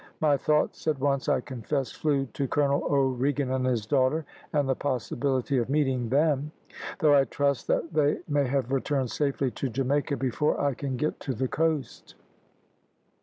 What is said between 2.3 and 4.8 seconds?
to Colonel O'Regan and his daughter, and the